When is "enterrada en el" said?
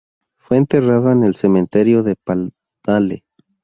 0.57-1.35